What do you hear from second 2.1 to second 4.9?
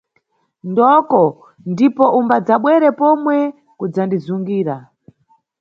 umbadzabwere pomwe kudzandizungira.